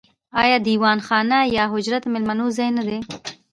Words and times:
آیا 0.43 0.57
دیوان 0.67 0.99
خانه 1.07 1.39
یا 1.55 1.63
حجره 1.73 1.97
د 2.01 2.05
میلمنو 2.13 2.45
ځای 2.57 2.69
نه 2.77 2.83
دی؟ 2.87 2.97